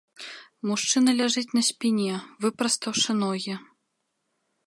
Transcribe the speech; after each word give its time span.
Мужчына 0.69 1.11
ляжыць 1.19 1.55
на 1.59 1.63
спіне, 1.69 2.15
выпрастаўшы 2.47 3.11
ногі. 3.23 3.55